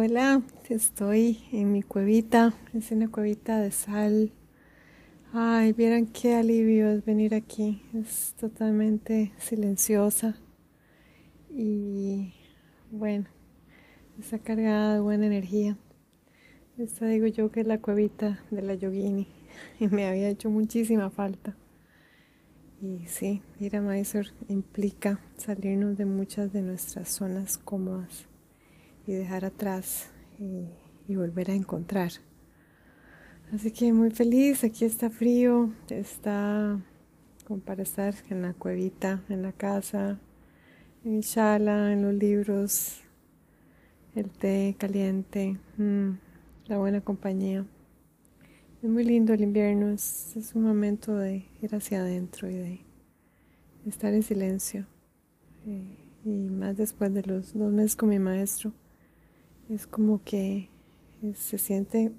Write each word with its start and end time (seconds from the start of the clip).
Hola, 0.00 0.42
estoy 0.68 1.40
en 1.50 1.72
mi 1.72 1.82
cuevita, 1.82 2.54
es 2.72 2.92
una 2.92 3.10
cuevita 3.10 3.58
de 3.58 3.72
sal. 3.72 4.30
Ay, 5.32 5.72
vieran 5.72 6.06
qué 6.06 6.36
alivio 6.36 6.88
es 6.88 7.04
venir 7.04 7.34
aquí, 7.34 7.82
es 7.92 8.36
totalmente 8.38 9.32
silenciosa 9.38 10.36
y 11.50 12.32
bueno, 12.92 13.26
está 14.20 14.38
cargada 14.38 14.94
de 14.94 15.00
buena 15.00 15.26
energía. 15.26 15.76
Esta 16.78 17.06
digo 17.06 17.26
yo 17.26 17.50
que 17.50 17.62
es 17.62 17.66
la 17.66 17.80
cuevita 17.80 18.38
de 18.52 18.62
la 18.62 18.74
yogini 18.74 19.26
y 19.80 19.88
me 19.88 20.06
había 20.06 20.28
hecho 20.28 20.48
muchísima 20.48 21.10
falta. 21.10 21.56
Y 22.80 23.04
sí, 23.08 23.42
ir 23.58 23.74
a 23.74 23.80
Mysore 23.80 24.30
implica 24.46 25.18
salirnos 25.36 25.98
de 25.98 26.04
muchas 26.04 26.52
de 26.52 26.62
nuestras 26.62 27.08
zonas 27.08 27.58
cómodas 27.58 28.27
y 29.08 29.14
dejar 29.14 29.46
atrás 29.46 30.10
y, 30.38 31.16
volver 31.16 31.50
a 31.50 31.54
encontrar. 31.54 32.12
Así 33.50 33.70
que 33.70 33.90
muy 33.94 34.10
feliz, 34.10 34.62
aquí 34.62 34.84
está 34.84 35.08
frío, 35.08 35.72
está 35.88 36.78
como 37.46 37.60
para 37.60 37.82
estar 37.82 38.14
en 38.28 38.42
la 38.42 38.52
cuevita, 38.52 39.24
en 39.30 39.40
la 39.40 39.52
casa, 39.52 40.20
en 41.02 41.16
mi 41.16 41.22
sala, 41.22 41.90
en 41.94 42.02
los 42.02 42.12
libros, 42.12 43.00
el 44.14 44.28
té 44.28 44.76
caliente, 44.78 45.56
mm, 45.78 46.10
la 46.66 46.76
buena 46.76 47.00
compañía. 47.00 47.64
Es 48.82 48.90
muy 48.90 49.04
lindo 49.04 49.32
el 49.32 49.40
invierno, 49.40 49.88
es, 49.88 50.52
un 50.54 50.64
momento 50.64 51.16
de 51.16 51.46
ir 51.62 51.74
hacia 51.74 52.00
adentro 52.00 52.50
y 52.50 52.54
de 52.54 52.80
estar 53.86 54.12
en 54.12 54.22
silencio. 54.22 54.86
Eh, 55.66 55.96
y 56.26 56.50
más 56.50 56.76
después 56.76 57.14
de 57.14 57.22
los 57.22 57.54
dos 57.54 57.72
meses 57.72 57.96
con 57.96 58.10
mi 58.10 58.18
maestro, 58.18 58.74
es 59.68 59.86
como 59.86 60.22
que 60.22 60.70
se 61.34 61.58
siente 61.58 62.12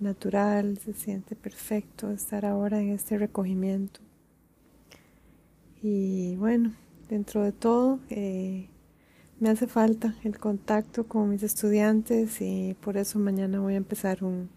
natural, 0.00 0.78
se 0.78 0.92
siente 0.92 1.36
perfecto 1.36 2.10
estar 2.10 2.44
ahora 2.44 2.80
en 2.80 2.90
este 2.90 3.18
recogimiento. 3.18 4.00
Y 5.82 6.36
bueno, 6.36 6.74
dentro 7.08 7.42
de 7.42 7.52
todo, 7.52 8.00
eh, 8.10 8.68
me 9.38 9.50
hace 9.50 9.68
falta 9.68 10.14
el 10.24 10.38
contacto 10.38 11.06
con 11.06 11.30
mis 11.30 11.42
estudiantes 11.42 12.40
y 12.40 12.76
por 12.80 12.96
eso 12.96 13.18
mañana 13.18 13.60
voy 13.60 13.74
a 13.74 13.78
empezar 13.78 14.24
un, 14.24 14.48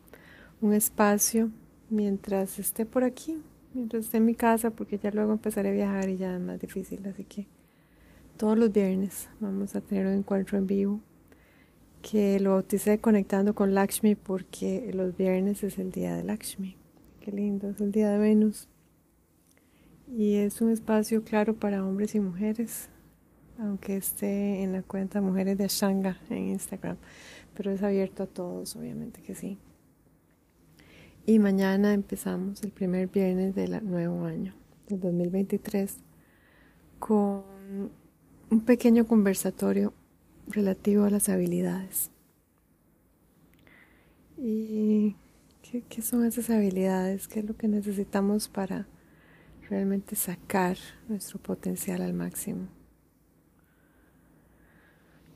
un 0.59 0.73
espacio 0.73 1.51
mientras 1.89 2.57
esté 2.57 2.85
por 2.85 3.03
aquí, 3.03 3.37
mientras 3.73 4.05
esté 4.05 4.17
en 4.17 4.25
mi 4.25 4.33
casa, 4.33 4.71
porque 4.71 4.97
ya 4.97 5.11
luego 5.11 5.33
empezaré 5.33 5.69
a 5.69 5.73
viajar 5.73 6.09
y 6.09 6.17
ya 6.17 6.35
es 6.35 6.41
más 6.41 6.59
difícil. 6.59 7.05
Así 7.07 7.25
que 7.25 7.47
todos 8.37 8.57
los 8.57 8.71
viernes 8.71 9.29
vamos 9.39 9.75
a 9.75 9.81
tener 9.81 10.07
un 10.07 10.13
encuentro 10.13 10.57
en 10.57 10.65
vivo 10.65 10.99
que 12.01 12.39
lo 12.39 12.51
bauticé 12.51 12.99
conectando 12.99 13.53
con 13.53 13.73
Lakshmi 13.73 14.15
porque 14.15 14.91
los 14.93 15.15
viernes 15.15 15.63
es 15.63 15.77
el 15.77 15.91
día 15.91 16.15
de 16.15 16.23
Lakshmi. 16.23 16.75
Qué 17.19 17.31
lindo, 17.31 17.69
es 17.69 17.79
el 17.81 17.91
día 17.91 18.09
de 18.09 18.17
Venus. 18.17 18.67
Y 20.07 20.35
es 20.35 20.61
un 20.61 20.71
espacio 20.71 21.23
claro 21.23 21.55
para 21.55 21.85
hombres 21.85 22.15
y 22.15 22.19
mujeres, 22.19 22.89
aunque 23.57 23.95
esté 23.95 24.61
en 24.63 24.73
la 24.73 24.81
cuenta 24.81 25.21
Mujeres 25.21 25.57
de 25.57 25.65
Ashanga 25.65 26.17
en 26.29 26.49
Instagram, 26.49 26.97
pero 27.55 27.71
es 27.71 27.81
abierto 27.81 28.23
a 28.23 28.27
todos, 28.27 28.75
obviamente 28.75 29.21
que 29.21 29.35
sí. 29.35 29.57
Y 31.25 31.39
mañana 31.39 31.93
empezamos 31.93 32.61
el 32.63 32.71
primer 32.71 33.07
viernes 33.07 33.55
del 33.55 33.85
nuevo 33.87 34.25
año, 34.25 34.53
del 34.89 34.99
2023, 34.99 35.97
con 36.99 37.43
un 38.49 38.61
pequeño 38.65 39.05
conversatorio 39.07 39.93
relativo 40.51 41.05
a 41.05 41.09
las 41.09 41.29
habilidades. 41.29 42.11
¿Y 44.37 45.15
qué, 45.89 46.01
son 46.01 46.25
esas 46.25 46.49
habilidades? 46.49 47.27
¿Qué 47.27 47.41
es 47.41 47.45
lo 47.45 47.55
que 47.55 47.67
necesitamos 47.67 48.47
para 48.47 48.87
realmente 49.69 50.15
sacar 50.15 50.77
nuestro 51.07 51.39
potencial 51.39 52.01
al 52.01 52.13
máximo? 52.13 52.67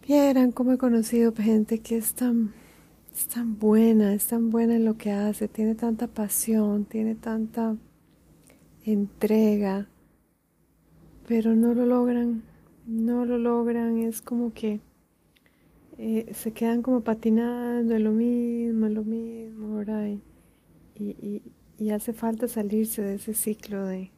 Vieran 0.08 0.52
cómo 0.52 0.74
he 0.74 0.78
conocido 0.78 1.34
gente 1.34 1.80
que 1.80 1.98
es 1.98 2.14
tan, 2.14 2.54
es 3.14 3.28
tan 3.28 3.58
buena, 3.58 4.14
es 4.14 4.28
tan 4.28 4.50
buena 4.50 4.76
en 4.76 4.86
lo 4.86 4.98
que 4.98 5.12
hace, 5.12 5.48
tiene 5.48 5.76
tanta 5.76 6.08
pasión, 6.08 6.86
tiene 6.86 7.16
tanta 7.16 7.78
entrega, 8.86 9.88
pero 11.28 11.56
no 11.56 11.74
lo 11.74 11.86
logran, 11.86 12.44
no 12.86 13.26
lo 13.26 13.38
logran, 13.38 13.98
es 14.00 14.22
como 14.22 14.54
que 14.54 14.80
se 15.98 16.52
quedan 16.52 16.82
como 16.82 17.02
patinando 17.02 17.98
lo 18.00 18.12
mismo, 18.12 18.88
lo 18.88 19.04
mismo, 19.04 19.78
¿verdad? 19.78 20.08
Y, 20.08 20.22
y, 20.96 21.42
y, 21.78 21.90
hace 21.92 22.14
falta 22.14 22.48
salirse 22.48 23.02
de 23.02 23.16
ese 23.16 23.34
ciclo 23.34 23.86
de, 23.86 24.12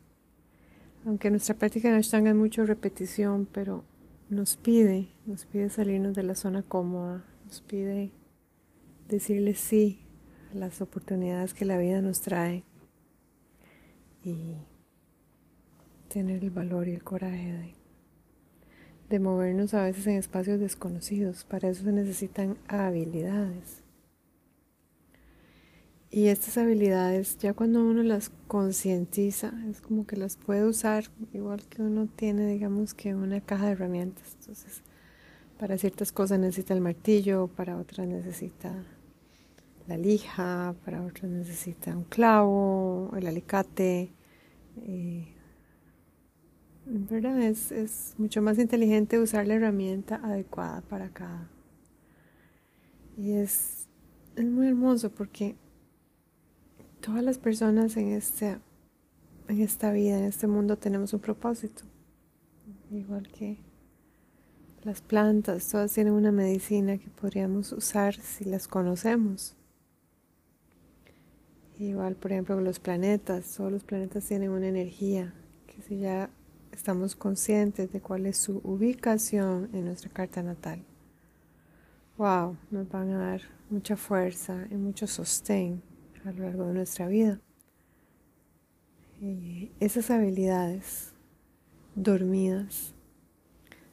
aunque 1.06 1.30
nuestra 1.30 1.56
práctica 1.56 1.90
en 1.90 1.96
Ashtanga 1.96 2.32
es 2.32 2.36
mucho 2.36 2.66
repetición, 2.66 3.48
pero 3.52 3.84
nos 4.30 4.58
pide, 4.58 5.10
nos 5.26 5.46
pide 5.46 5.70
salirnos 5.70 6.16
de 6.16 6.24
la 6.24 6.36
zona 6.36 6.64
cómoda, 6.64 7.26
nos 7.46 7.62
pide 7.62 8.12
decirle 9.08 9.54
sí 9.54 10.02
a 10.52 10.56
las 10.56 10.82
oportunidades 10.82 11.54
que 11.54 11.66
la 11.66 11.78
vida 11.78 12.02
nos 12.02 12.22
trae 12.22 12.64
y 14.24 14.56
tener 16.10 16.44
el 16.44 16.50
valor 16.52 16.88
y 16.88 16.94
el 16.94 17.04
coraje 17.04 17.54
de 17.54 17.76
de 19.10 19.20
movernos 19.20 19.74
a 19.74 19.84
veces 19.84 20.08
en 20.08 20.16
espacios 20.16 20.60
desconocidos. 20.60 21.44
Para 21.46 21.70
eso 21.70 21.84
se 21.84 21.92
necesitan 21.92 22.58
habilidades. 22.68 23.84
Y 26.10 26.28
estas 26.28 26.58
habilidades, 26.58 27.38
ya 27.38 27.54
cuando 27.54 27.84
uno 27.84 28.02
las 28.02 28.32
concientiza, 28.48 29.54
es 29.70 29.82
como 29.82 30.08
que 30.08 30.16
las 30.16 30.38
puede 30.38 30.66
usar 30.66 31.06
igual 31.34 31.64
que 31.68 31.82
uno 31.82 32.08
tiene, 32.08 32.48
digamos, 32.48 32.94
que 32.94 33.14
una 33.14 33.42
caja 33.42 33.66
de 33.66 33.74
herramientas. 33.74 34.38
Entonces, 34.40 34.82
para 35.60 35.78
ciertas 35.78 36.12
cosas 36.14 36.40
necesita 36.40 36.74
el 36.74 36.82
martillo, 36.82 37.48
para 37.48 37.78
otras 37.78 38.08
necesita 38.08 38.74
la 39.88 39.98
lija, 39.98 40.76
para 40.86 41.04
otras 41.04 41.30
necesita 41.30 41.96
un 41.96 42.04
clavo, 42.06 43.12
el 43.18 43.28
alicate, 43.28 44.12
eh, 44.84 45.37
¿verdad? 46.90 47.42
Es, 47.42 47.72
es 47.72 48.14
mucho 48.18 48.42
más 48.42 48.58
inteligente 48.58 49.20
usar 49.20 49.46
la 49.48 49.56
herramienta 49.56 50.16
adecuada 50.24 50.82
para 50.82 51.10
cada. 51.10 51.50
Y 53.18 53.34
es, 53.34 53.88
es 54.36 54.46
muy 54.46 54.68
hermoso 54.68 55.10
porque 55.10 55.56
todas 57.02 57.24
las 57.24 57.38
personas 57.38 57.98
en, 57.98 58.10
este, 58.10 58.58
en 59.48 59.62
esta 59.62 59.92
vida, 59.92 60.18
en 60.18 60.26
este 60.26 60.48
mundo, 60.48 60.78
tenemos 60.78 61.14
un 61.14 61.20
propósito. 61.20 61.84
Igual 62.92 63.28
que 63.28 63.58
las 64.84 65.02
plantas, 65.02 65.68
todas 65.68 65.92
tienen 65.92 66.14
una 66.14 66.32
medicina 66.32 66.98
que 66.98 67.10
podríamos 67.10 67.74
usar 67.74 68.16
si 68.16 68.46
las 68.46 68.68
conocemos. 68.68 69.56
Igual, 71.78 72.16
por 72.16 72.32
ejemplo, 72.32 72.60
los 72.62 72.80
planetas, 72.80 73.54
todos 73.56 73.72
los 73.72 73.84
planetas 73.84 74.26
tienen 74.26 74.52
una 74.52 74.68
energía 74.68 75.34
que 75.68 75.82
si 75.82 76.00
ya 76.00 76.30
estamos 76.78 77.16
conscientes 77.16 77.92
de 77.92 78.02
cuál 78.02 78.28
es 78.28 78.38
su 78.38 78.62
ubicación 78.64 79.68
en 79.74 79.86
nuestra 79.86 80.12
carta 80.12 80.44
natal. 80.44 80.84
Wow, 82.18 82.56
nos 82.70 82.88
van 82.90 83.10
a 83.14 83.32
dar 83.32 83.42
mucha 83.72 83.98
fuerza 83.98 84.68
y 84.70 84.76
mucho 84.76 85.08
sostén 85.08 85.82
a 86.24 86.32
lo 86.32 86.44
largo 86.44 86.68
de 86.68 86.74
nuestra 86.76 87.08
vida. 87.08 87.42
Y 89.20 89.72
esas 89.80 90.12
habilidades 90.12 91.14
dormidas 91.96 92.94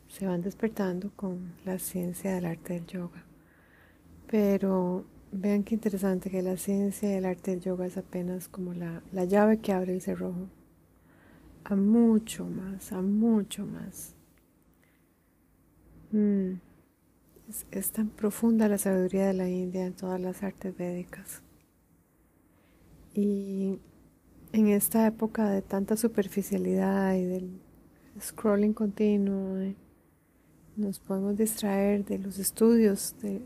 se 0.06 0.26
van 0.26 0.42
despertando 0.42 1.10
con 1.16 1.54
la 1.64 1.78
ciencia 1.78 2.34
del 2.34 2.44
arte 2.44 2.74
del 2.74 2.86
yoga. 2.86 3.24
Pero 4.26 5.06
vean 5.32 5.64
qué 5.64 5.74
interesante 5.74 6.28
que 6.28 6.42
la 6.42 6.58
ciencia 6.58 7.10
y 7.10 7.14
el 7.14 7.24
arte 7.24 7.52
del 7.52 7.60
yoga 7.60 7.86
es 7.86 7.96
apenas 7.96 8.46
como 8.46 8.74
la, 8.74 9.02
la 9.10 9.24
llave 9.24 9.58
que 9.60 9.72
abre 9.72 9.94
el 9.94 10.02
cerrojo 10.02 10.50
a 11.64 11.76
mucho 11.76 12.44
más, 12.44 12.92
a 12.92 13.00
mucho 13.00 13.66
más. 13.66 14.14
Mm. 16.12 16.60
Es, 17.70 17.90
tan 17.92 18.08
profunda 18.08 18.68
la 18.68 18.78
sabiduría 18.78 19.26
de 19.26 19.34
la 19.34 19.48
India 19.48 19.84
en 19.86 19.94
todas 19.94 20.20
las 20.20 20.42
artes 20.42 20.76
védicas. 20.76 21.42
Y 23.12 23.78
en 24.52 24.68
esta 24.68 25.06
época 25.06 25.50
de 25.50 25.62
tanta 25.62 25.96
superficialidad 25.96 27.14
y 27.14 27.24
del 27.24 27.60
scrolling 28.20 28.72
continuo, 28.72 29.58
eh, 29.58 29.76
nos 30.76 30.98
podemos 31.00 31.36
distraer 31.36 32.04
de 32.04 32.18
los 32.18 32.38
estudios, 32.38 33.14
de, 33.20 33.42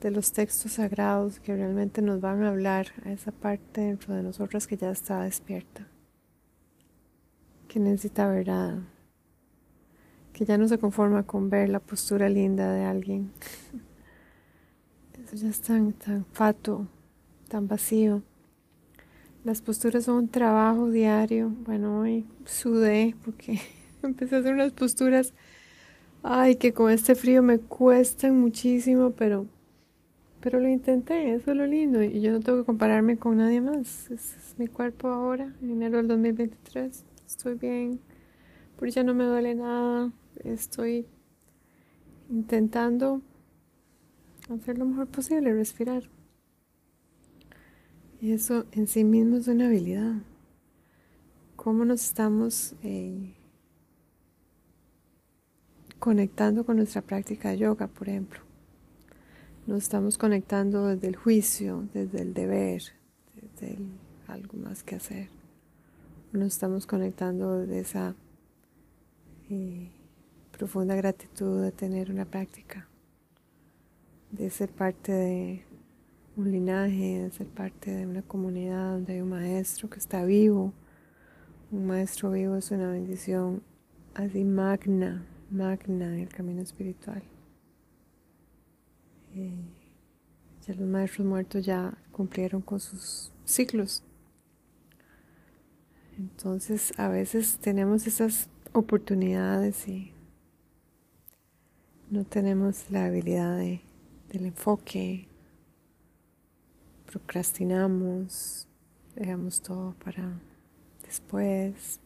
de 0.00 0.10
los 0.10 0.32
textos 0.32 0.72
sagrados 0.72 1.40
que 1.40 1.54
realmente 1.54 2.00
nos 2.02 2.20
van 2.20 2.42
a 2.42 2.48
hablar 2.48 2.86
a 3.04 3.12
esa 3.12 3.32
parte 3.32 3.82
dentro 3.82 4.14
de 4.14 4.22
nosotras 4.22 4.66
que 4.66 4.76
ya 4.76 4.90
está 4.90 5.22
despierta 5.22 5.86
que 7.70 7.78
necesita 7.78 8.26
verdad, 8.26 8.78
que 10.32 10.44
ya 10.44 10.58
no 10.58 10.66
se 10.66 10.78
conforma 10.78 11.22
con 11.22 11.50
ver 11.50 11.68
la 11.68 11.78
postura 11.78 12.28
linda 12.28 12.72
de 12.72 12.82
alguien, 12.82 13.30
esto 15.14 15.36
ya 15.36 15.48
es 15.48 15.60
tan, 15.60 15.92
tan 15.92 16.24
fato, 16.32 16.88
tan 17.46 17.68
vacío. 17.68 18.22
Las 19.44 19.62
posturas 19.62 20.04
son 20.04 20.16
un 20.16 20.28
trabajo 20.28 20.90
diario. 20.90 21.50
Bueno, 21.64 22.00
hoy 22.00 22.26
sudé 22.44 23.14
porque 23.24 23.60
empecé 24.02 24.34
a 24.34 24.38
hacer 24.40 24.52
unas 24.52 24.72
posturas. 24.72 25.32
Ay, 26.24 26.56
que 26.56 26.72
con 26.72 26.90
este 26.90 27.14
frío 27.14 27.40
me 27.40 27.58
cuestan 27.58 28.38
muchísimo, 28.40 29.12
pero, 29.12 29.46
pero 30.40 30.58
lo 30.58 30.68
intenté, 30.68 31.34
eso 31.34 31.52
es 31.52 31.56
lo 31.56 31.66
lindo. 31.66 32.02
Y 32.02 32.20
yo 32.20 32.32
no 32.32 32.40
tengo 32.40 32.58
que 32.58 32.66
compararme 32.66 33.16
con 33.16 33.36
nadie 33.36 33.60
más. 33.60 34.10
Es 34.10 34.56
mi 34.58 34.66
cuerpo 34.66 35.06
ahora, 35.06 35.54
en 35.62 35.70
enero 35.70 35.98
del 35.98 36.08
2023. 36.08 37.04
Estoy 37.30 37.54
bien, 37.54 38.00
por 38.76 38.88
ya 38.88 39.04
no 39.04 39.14
me 39.14 39.22
duele 39.22 39.54
nada. 39.54 40.12
Estoy 40.42 41.06
intentando 42.28 43.22
hacer 44.52 44.76
lo 44.76 44.84
mejor 44.84 45.06
posible, 45.06 45.54
respirar. 45.54 46.10
Y 48.20 48.32
eso 48.32 48.66
en 48.72 48.88
sí 48.88 49.04
mismo 49.04 49.36
es 49.36 49.46
una 49.46 49.68
habilidad. 49.68 50.16
¿Cómo 51.54 51.84
nos 51.84 52.04
estamos 52.04 52.74
eh, 52.82 53.32
conectando 56.00 56.66
con 56.66 56.78
nuestra 56.78 57.00
práctica 57.00 57.50
de 57.50 57.58
yoga, 57.58 57.86
por 57.86 58.08
ejemplo? 58.08 58.40
Nos 59.68 59.84
estamos 59.84 60.18
conectando 60.18 60.88
desde 60.88 61.06
el 61.06 61.14
juicio, 61.14 61.88
desde 61.94 62.22
el 62.22 62.34
deber, 62.34 62.82
desde 63.40 63.78
algo 64.26 64.58
más 64.58 64.82
que 64.82 64.96
hacer. 64.96 65.39
Nos 66.32 66.52
estamos 66.52 66.86
conectando 66.86 67.58
desde 67.58 67.80
esa 67.80 68.14
eh, 69.48 69.90
profunda 70.52 70.94
gratitud 70.94 71.60
de 71.60 71.72
tener 71.72 72.08
una 72.08 72.24
práctica, 72.24 72.88
de 74.30 74.48
ser 74.50 74.70
parte 74.70 75.10
de 75.10 75.64
un 76.36 76.52
linaje, 76.52 77.24
de 77.24 77.32
ser 77.32 77.48
parte 77.48 77.90
de 77.90 78.06
una 78.06 78.22
comunidad 78.22 78.92
donde 78.92 79.14
hay 79.14 79.20
un 79.22 79.30
maestro 79.30 79.90
que 79.90 79.98
está 79.98 80.24
vivo. 80.24 80.72
Un 81.72 81.88
maestro 81.88 82.30
vivo 82.30 82.54
es 82.54 82.70
una 82.70 82.92
bendición 82.92 83.64
así 84.14 84.44
magna, 84.44 85.26
magna 85.50 86.14
en 86.14 86.20
el 86.20 86.28
camino 86.28 86.62
espiritual. 86.62 87.24
Eh, 89.34 89.64
ya 90.64 90.74
los 90.74 90.86
maestros 90.86 91.26
muertos 91.26 91.66
ya 91.66 91.92
cumplieron 92.12 92.62
con 92.62 92.78
sus 92.78 93.32
ciclos. 93.44 94.04
Entonces 96.20 96.92
a 96.98 97.08
veces 97.08 97.56
tenemos 97.62 98.06
esas 98.06 98.50
oportunidades 98.74 99.88
y 99.88 100.12
no 102.10 102.24
tenemos 102.24 102.90
la 102.90 103.06
habilidad 103.06 103.56
del 103.56 103.80
enfoque, 104.44 105.28
procrastinamos, 107.06 108.68
dejamos 109.16 109.62
todo 109.62 109.94
para 110.04 110.38
después, 111.02 112.00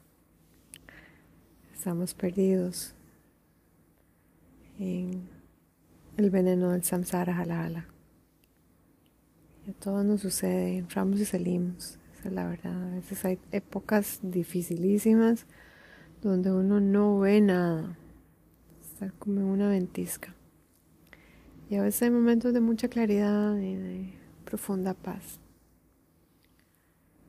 estamos 1.74 2.14
perdidos 2.14 2.94
en 4.78 5.28
el 6.16 6.30
veneno 6.30 6.70
del 6.70 6.84
samsara 6.84 7.36
halala. 7.36 7.88
Y 9.66 9.72
a 9.72 9.74
todos 9.74 10.04
nos 10.04 10.20
sucede, 10.20 10.78
entramos 10.78 11.18
y 11.18 11.24
salimos, 11.24 11.98
la 12.30 12.46
verdad. 12.46 12.92
A 12.92 12.94
veces 12.96 13.24
hay 13.24 13.38
épocas 13.52 14.20
dificilísimas 14.22 15.46
donde 16.22 16.52
uno 16.52 16.80
no 16.80 17.18
ve 17.20 17.40
nada 17.40 17.98
estar 18.80 19.12
como 19.14 19.52
una 19.52 19.68
ventisca. 19.68 20.34
Y 21.68 21.76
a 21.76 21.82
veces 21.82 22.02
hay 22.02 22.10
momentos 22.10 22.52
de 22.52 22.60
mucha 22.60 22.88
claridad 22.88 23.56
y 23.58 23.74
de 23.74 24.14
profunda 24.44 24.94
paz. 24.94 25.40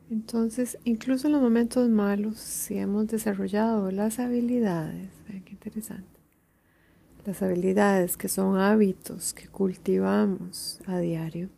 Entonces, 0.08 0.78
incluso 0.84 1.26
en 1.26 1.32
los 1.32 1.42
momentos 1.42 1.88
malos, 1.88 2.38
si 2.38 2.78
hemos 2.78 3.08
desarrollado 3.08 3.90
las 3.90 4.20
habilidades, 4.20 5.10
vean 5.28 5.42
qué 5.42 5.52
interesante, 5.52 6.20
las 7.24 7.42
habilidades 7.42 8.16
que 8.16 8.28
son 8.28 8.56
hábitos 8.56 9.34
que 9.34 9.48
cultivamos 9.48 10.78
a 10.86 10.98
diario, 10.98 11.48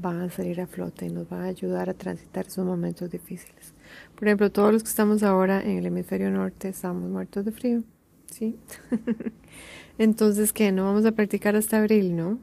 van 0.00 0.20
a 0.20 0.30
salir 0.30 0.60
a 0.60 0.66
flote 0.66 1.06
y 1.06 1.10
nos 1.10 1.28
van 1.28 1.42
a 1.42 1.46
ayudar 1.46 1.90
a 1.90 1.94
transitar 1.94 2.46
esos 2.46 2.64
momentos 2.64 3.10
difíciles. 3.10 3.74
Por 4.14 4.28
ejemplo, 4.28 4.50
todos 4.50 4.72
los 4.72 4.82
que 4.82 4.88
estamos 4.88 5.22
ahora 5.22 5.62
en 5.62 5.78
el 5.78 5.86
hemisferio 5.86 6.30
norte 6.30 6.68
estamos 6.68 7.10
muertos 7.10 7.44
de 7.44 7.52
frío. 7.52 7.82
¿sí? 8.34 8.58
Entonces, 9.98 10.52
¿qué? 10.52 10.72
No 10.72 10.84
vamos 10.84 11.06
a 11.06 11.12
practicar 11.12 11.56
hasta 11.56 11.78
abril, 11.78 12.16
¿no? 12.16 12.38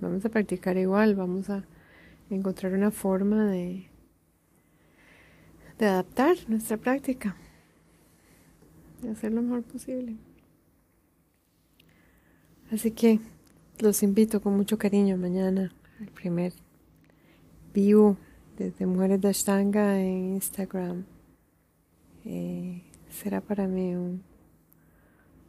Vamos 0.00 0.24
a 0.24 0.28
practicar 0.28 0.76
igual, 0.76 1.14
vamos 1.14 1.48
a 1.48 1.64
encontrar 2.28 2.72
una 2.72 2.90
forma 2.90 3.46
de, 3.46 3.88
de 5.78 5.86
adaptar 5.86 6.36
nuestra 6.48 6.76
práctica, 6.76 7.36
de 9.02 9.10
hacer 9.10 9.32
lo 9.32 9.42
mejor 9.42 9.62
posible. 9.62 10.16
Así 12.72 12.90
que 12.90 13.20
los 13.78 14.02
invito 14.02 14.40
con 14.40 14.56
mucho 14.56 14.76
cariño 14.76 15.16
mañana 15.16 15.72
al 16.00 16.08
primer 16.08 16.52
vivo 17.76 18.16
desde 18.56 18.86
Mujeres 18.86 19.20
de 19.20 19.28
Ashtanga 19.28 20.00
en 20.00 20.34
Instagram. 20.34 21.04
Eh, 22.24 22.82
será 23.10 23.40
para 23.40 23.68
mí 23.68 23.94
un 23.94 24.22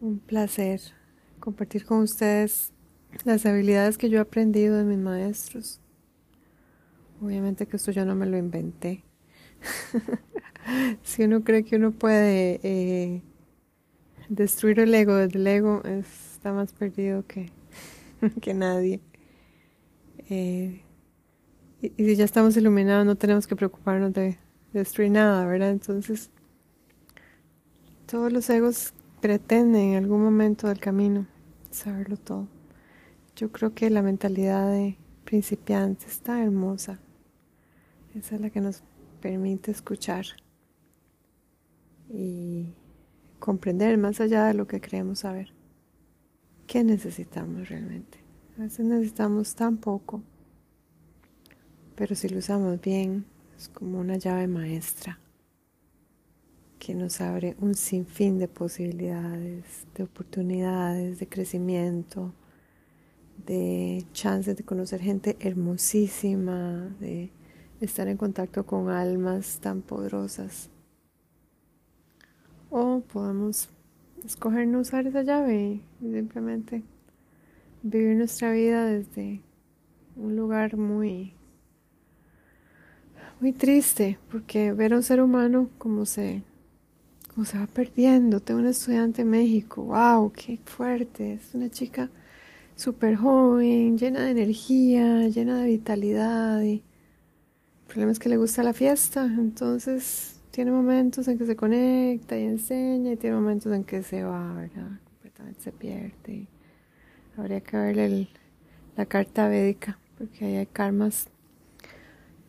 un 0.02 0.20
placer 0.20 0.82
compartir 1.40 1.86
con 1.86 2.02
ustedes 2.02 2.74
las 3.24 3.46
habilidades 3.46 3.98
que 3.98 4.10
yo 4.10 4.20
he 4.20 4.22
aprendido 4.22 4.78
de 4.78 4.84
mis 4.84 4.98
maestros. 4.98 5.80
Obviamente 7.22 7.66
que 7.66 7.78
esto 7.78 7.92
yo 7.92 8.06
no 8.06 8.16
me 8.16 8.26
lo 8.26 8.38
inventé. 8.38 9.04
si 11.04 11.24
uno 11.24 11.44
cree 11.44 11.64
que 11.64 11.78
uno 11.78 11.92
puede 11.92 12.60
eh, 12.62 13.22
destruir 14.30 14.80
el 14.80 14.94
ego 14.94 15.16
desde 15.16 15.40
el 15.40 15.48
ego, 15.48 15.82
está 15.84 16.54
más 16.54 16.74
perdido 16.74 17.26
que, 17.26 17.50
que 18.42 18.54
nadie. 18.54 19.02
Eh, 20.30 20.82
y, 21.82 21.90
si 21.90 22.16
ya 22.16 22.26
estamos 22.26 22.58
iluminados, 22.58 23.06
no 23.06 23.16
tenemos 23.16 23.48
que 23.48 23.56
preocuparnos 23.56 24.14
de 24.14 24.38
destruir 24.74 25.12
nada, 25.12 25.46
¿verdad? 25.46 25.72
Entonces, 25.72 26.30
todos 28.06 28.32
los 28.32 28.50
egos 28.50 28.94
pretende 29.22 29.82
en 29.82 29.96
algún 29.96 30.24
momento 30.24 30.68
del 30.68 30.80
camino 30.80 31.28
saberlo 31.72 32.18
todo. 32.18 32.48
Yo 33.36 33.52
creo 33.52 33.74
que 33.74 33.90
la 33.90 34.02
mentalidad 34.02 34.72
de 34.72 34.98
principiante 35.26 36.08
está 36.08 36.42
hermosa. 36.42 37.00
Esa 38.16 38.36
es 38.36 38.42
la 38.42 38.50
que 38.50 38.62
nos 38.62 38.82
permite 39.22 39.72
escuchar 39.72 40.26
y 42.10 42.74
comprender 43.40 43.98
más 43.98 44.20
allá 44.22 44.46
de 44.46 44.54
lo 44.54 44.68
que 44.68 44.82
creemos 44.82 45.20
saber. 45.20 45.54
¿Qué 46.66 46.84
necesitamos 46.84 47.70
realmente? 47.70 48.20
A 48.58 48.62
veces 48.62 48.86
necesitamos 48.86 49.54
tan 49.54 49.78
poco, 49.78 50.24
pero 51.98 52.14
si 52.16 52.30
lo 52.30 52.38
usamos 52.38 52.80
bien, 52.80 53.26
es 53.58 53.70
como 53.70 54.00
una 54.00 54.18
llave 54.18 54.48
maestra 54.48 55.20
que 56.78 56.94
nos 56.94 57.22
abre 57.22 57.56
un 57.60 57.74
sinfín 57.74 58.38
de 58.38 58.48
posibilidades, 58.48 59.88
de 59.96 60.04
oportunidades, 60.04 61.18
de 61.18 61.28
crecimiento, 61.28 62.34
de 63.48 64.06
chances 64.14 64.56
de 64.56 64.64
conocer 64.64 65.02
gente 65.02 65.38
hermosísima, 65.40 66.96
de 67.00 67.32
estar 67.82 68.08
en 68.08 68.18
contacto 68.18 68.64
con 68.64 68.90
almas 68.90 69.60
tan 69.60 69.82
poderosas. 69.82 70.70
O 72.70 73.00
podemos 73.02 73.70
escoger 74.24 74.68
no 74.68 74.82
usar 74.82 75.08
esa 75.08 75.24
llave 75.24 75.82
y 76.00 76.12
simplemente 76.12 76.84
vivir 77.82 78.18
nuestra 78.18 78.52
vida 78.52 78.86
desde 78.86 79.42
un 80.16 80.36
lugar 80.36 80.78
muy 80.78 81.37
muy 83.40 83.54
triste 83.54 84.18
porque 84.32 84.74
ver 84.74 84.94
a 84.94 84.98
un 84.98 85.04
ser 85.04 85.22
humano 85.22 85.70
como 85.78 86.06
se 86.06 86.44
se 87.46 87.58
va 87.58 87.68
perdiendo. 87.68 88.40
Tengo 88.40 88.60
una 88.60 88.72
estudiante 88.72 89.22
en 89.22 89.30
México, 89.30 89.84
wow, 89.84 90.32
qué 90.32 90.60
fuerte. 90.66 91.34
Es 91.34 91.54
una 91.54 91.70
chica 91.70 92.10
súper 92.76 93.16
joven, 93.16 93.98
llena 93.98 94.22
de 94.22 94.32
energía, 94.32 95.28
llena 95.28 95.62
de 95.62 95.68
vitalidad. 95.68 96.62
Y 96.62 96.74
el 96.74 97.88
problema 97.88 98.12
es 98.12 98.20
que 98.20 98.30
le 98.30 98.38
gusta 98.38 98.64
la 98.64 98.74
fiesta, 98.74 99.26
entonces 99.26 100.42
tiene 100.52 100.72
momentos 100.72 101.28
en 101.28 101.38
que 101.38 101.46
se 101.46 101.56
conecta 101.56 102.38
y 102.38 102.46
enseña, 102.46 103.14
y 103.14 103.18
tiene 103.18 103.36
momentos 103.36 103.72
en 103.74 103.84
que 103.84 104.04
se 104.04 104.24
va, 104.24 104.54
¿verdad? 104.54 105.00
Completamente 105.06 105.62
se 105.62 105.72
pierde. 105.72 106.48
Habría 107.38 107.62
que 107.62 107.78
verle 107.78 108.30
la 108.96 109.06
carta 109.06 109.48
védica, 109.48 110.00
porque 110.18 110.46
ahí 110.46 110.56
hay 110.56 110.66
karmas 110.66 111.30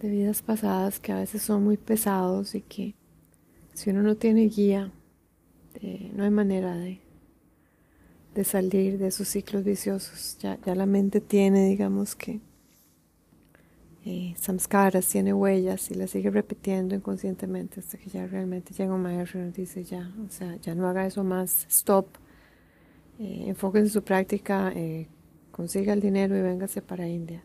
de 0.00 0.08
vidas 0.08 0.42
pasadas 0.42 1.00
que 1.00 1.12
a 1.12 1.16
veces 1.16 1.42
son 1.42 1.64
muy 1.64 1.76
pesados 1.76 2.54
y 2.54 2.62
que 2.62 2.94
si 3.74 3.90
uno 3.90 4.02
no 4.02 4.16
tiene 4.16 4.48
guía, 4.48 4.92
no 6.14 6.24
hay 6.24 6.30
manera 6.30 6.76
de, 6.76 7.00
de 8.34 8.44
salir 8.44 8.98
de 8.98 9.08
esos 9.08 9.28
ciclos 9.28 9.64
viciosos. 9.64 10.38
Ya, 10.38 10.58
ya 10.64 10.74
la 10.74 10.86
mente 10.86 11.20
tiene, 11.20 11.68
digamos 11.68 12.14
que, 12.16 12.40
eh, 14.04 14.34
samskaras, 14.38 15.06
tiene 15.08 15.34
huellas 15.34 15.90
y 15.90 15.94
las 15.94 16.10
sigue 16.10 16.30
repitiendo 16.30 16.94
inconscientemente 16.94 17.80
hasta 17.80 17.98
que 17.98 18.08
ya 18.08 18.26
realmente 18.26 18.72
llega 18.72 18.94
un 18.94 19.02
maestro 19.02 19.40
y 19.40 19.44
nos 19.44 19.54
dice 19.54 19.84
ya, 19.84 20.10
o 20.26 20.30
sea, 20.30 20.56
ya 20.56 20.74
no 20.74 20.88
haga 20.88 21.06
eso 21.06 21.24
más, 21.24 21.66
stop, 21.68 22.06
eh, 23.18 23.44
enfóquese 23.48 23.84
en 23.86 23.90
su 23.90 24.02
práctica, 24.02 24.72
eh, 24.74 25.08
consiga 25.50 25.92
el 25.92 26.00
dinero 26.00 26.36
y 26.36 26.42
véngase 26.42 26.80
para 26.80 27.08
India. 27.08 27.44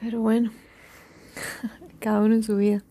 Pero 0.00 0.20
bueno, 0.20 0.50
cada 2.00 2.20
uno 2.20 2.34
en 2.34 2.42
su 2.42 2.56
vida. 2.56 2.82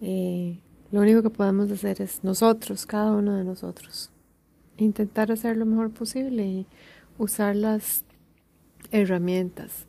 Eh, 0.00 0.58
lo 0.90 1.00
único 1.00 1.22
que 1.22 1.30
podemos 1.30 1.70
hacer 1.70 2.02
es 2.02 2.24
nosotros, 2.24 2.86
cada 2.86 3.12
uno 3.12 3.36
de 3.36 3.44
nosotros, 3.44 4.10
intentar 4.76 5.30
hacer 5.30 5.56
lo 5.56 5.64
mejor 5.64 5.90
posible 5.90 6.44
y 6.44 6.66
usar 7.18 7.54
las 7.54 8.04
herramientas 8.90 9.86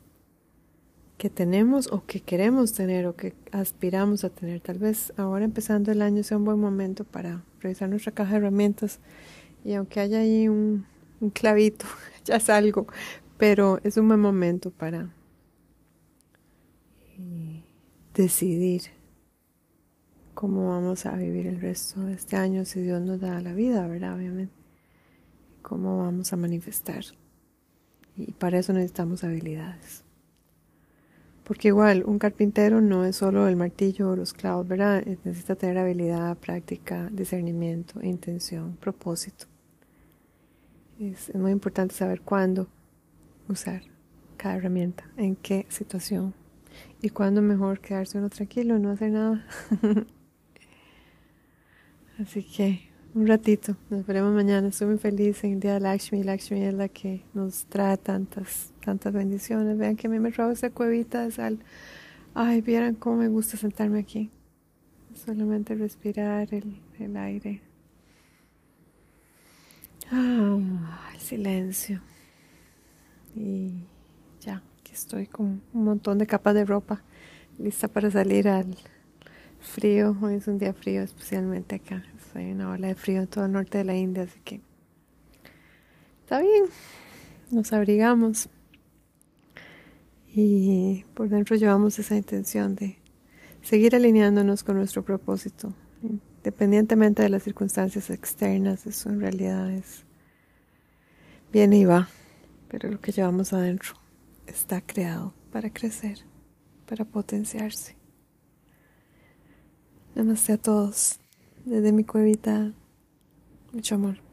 que 1.18 1.30
tenemos 1.30 1.90
o 1.90 2.04
que 2.06 2.20
queremos 2.20 2.74
tener 2.74 3.06
o 3.06 3.16
que 3.16 3.34
aspiramos 3.50 4.24
a 4.24 4.30
tener. 4.30 4.60
Tal 4.60 4.78
vez 4.78 5.12
ahora 5.16 5.44
empezando 5.44 5.90
el 5.90 6.00
año 6.00 6.22
sea 6.22 6.38
un 6.38 6.44
buen 6.44 6.60
momento 6.60 7.04
para 7.04 7.42
revisar 7.60 7.88
nuestra 7.88 8.12
caja 8.12 8.32
de 8.32 8.36
herramientas 8.38 9.00
y 9.64 9.74
aunque 9.74 10.00
haya 10.00 10.20
ahí 10.20 10.48
un, 10.48 10.86
un 11.20 11.30
clavito, 11.30 11.86
ya 12.24 12.36
es 12.36 12.48
algo, 12.50 12.86
pero 13.36 13.80
es 13.82 13.96
un 13.96 14.06
buen 14.06 14.20
momento 14.20 14.70
para 14.70 15.10
decidir 18.14 18.82
cómo 20.34 20.68
vamos 20.68 21.06
a 21.06 21.16
vivir 21.16 21.46
el 21.46 21.60
resto 21.60 22.00
de 22.00 22.14
este 22.14 22.36
año 22.36 22.64
si 22.64 22.80
Dios 22.80 23.00
nos 23.00 23.20
da 23.20 23.40
la 23.40 23.52
vida, 23.52 23.86
¿verdad? 23.86 24.16
Obviamente. 24.16 24.54
Cómo 25.62 25.98
vamos 25.98 26.32
a 26.32 26.36
manifestar. 26.36 27.04
Y 28.16 28.32
para 28.32 28.58
eso 28.58 28.72
necesitamos 28.72 29.24
habilidades. 29.24 30.04
Porque 31.42 31.68
igual, 31.68 32.04
un 32.06 32.18
carpintero 32.18 32.80
no 32.80 33.04
es 33.04 33.16
solo 33.16 33.48
el 33.48 33.56
martillo 33.56 34.10
o 34.10 34.16
los 34.16 34.32
clavos, 34.32 34.66
¿verdad? 34.66 35.04
Necesita 35.24 35.56
tener 35.56 35.78
habilidad, 35.78 36.36
práctica, 36.38 37.08
discernimiento, 37.12 38.02
intención, 38.02 38.76
propósito. 38.76 39.46
Es, 40.98 41.28
es 41.28 41.36
muy 41.36 41.50
importante 41.50 41.94
saber 41.94 42.20
cuándo 42.22 42.68
usar 43.48 43.82
cada 44.36 44.56
herramienta, 44.56 45.04
en 45.16 45.36
qué 45.36 45.66
situación 45.68 46.34
y 47.02 47.10
cuándo 47.10 47.42
mejor 47.42 47.80
quedarse 47.80 48.18
uno 48.18 48.30
tranquilo, 48.30 48.78
no 48.78 48.90
hacer 48.90 49.10
nada. 49.10 49.46
Así 52.18 52.42
que 52.42 52.94
un 53.14 53.28
ratito, 53.28 53.76
nos 53.90 54.04
veremos 54.06 54.34
mañana. 54.34 54.68
Estoy 54.68 54.88
muy 54.88 54.98
feliz 54.98 55.44
en 55.44 55.52
el 55.52 55.60
día 55.60 55.74
de 55.74 55.80
Lakshmi. 55.80 56.24
Lakshmi 56.24 56.64
es 56.64 56.74
la 56.74 56.88
que 56.88 57.22
nos 57.32 57.64
trae 57.66 57.96
tantas, 57.96 58.72
tantas 58.84 59.12
bendiciones. 59.12 59.78
Vean 59.78 59.96
que 59.96 60.08
a 60.08 60.10
mí 60.10 60.18
me 60.18 60.30
roba 60.30 60.52
esa 60.52 60.70
cuevita 60.70 61.24
de 61.24 61.30
sal. 61.30 61.58
Ay, 62.34 62.60
vieran 62.60 62.96
cómo 62.96 63.18
me 63.18 63.28
gusta 63.28 63.56
sentarme 63.56 64.00
aquí. 64.00 64.30
Solamente 65.14 65.76
respirar 65.76 66.52
el, 66.52 66.80
el 66.98 67.16
aire. 67.16 67.60
Ah, 70.10 70.58
el 71.14 71.20
silencio. 71.20 72.00
Y 73.36 73.86
ya 74.40 74.60
estoy 74.94 75.26
con 75.26 75.60
un 75.72 75.84
montón 75.84 76.18
de 76.18 76.26
capas 76.26 76.54
de 76.54 76.64
ropa 76.64 77.02
lista 77.58 77.88
para 77.88 78.10
salir 78.10 78.48
al 78.48 78.76
frío. 79.60 80.16
Hoy 80.22 80.34
es 80.34 80.46
un 80.46 80.58
día 80.58 80.72
frío, 80.72 81.02
especialmente 81.02 81.76
acá. 81.76 82.04
Hay 82.34 82.52
una 82.52 82.70
ola 82.70 82.88
de 82.88 82.94
frío 82.94 83.20
en 83.20 83.26
todo 83.26 83.44
el 83.44 83.52
norte 83.52 83.78
de 83.78 83.84
la 83.84 83.96
India, 83.96 84.24
así 84.24 84.40
que 84.44 84.60
está 86.20 86.40
bien. 86.40 86.64
Nos 87.50 87.72
abrigamos 87.72 88.48
y 90.32 91.04
por 91.14 91.28
dentro 91.28 91.56
llevamos 91.56 91.98
esa 91.98 92.16
intención 92.16 92.74
de 92.74 92.98
seguir 93.62 93.94
alineándonos 93.94 94.64
con 94.64 94.76
nuestro 94.76 95.04
propósito, 95.04 95.72
independientemente 96.02 97.22
de 97.22 97.28
las 97.28 97.42
circunstancias 97.42 98.10
externas. 98.10 98.86
Eso 98.86 99.10
en 99.10 99.20
realidad 99.20 99.70
es 99.70 100.04
viene 101.52 101.78
y 101.78 101.84
va, 101.84 102.08
pero 102.68 102.90
lo 102.90 103.00
que 103.00 103.12
llevamos 103.12 103.52
adentro 103.52 104.03
está 104.46 104.80
creado 104.80 105.34
para 105.52 105.70
crecer, 105.70 106.18
para 106.86 107.04
potenciarse. 107.04 107.96
Namaste 110.14 110.52
a 110.52 110.58
todos, 110.58 111.18
desde 111.64 111.92
mi 111.92 112.04
cuevita, 112.04 112.72
mucho 113.72 113.96
amor. 113.96 114.23